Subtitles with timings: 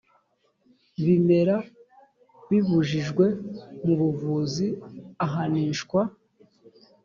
[1.05, 1.55] bimera
[2.49, 3.25] bibujijwe
[3.83, 4.67] mu buvuzi
[5.25, 6.01] ahanishwa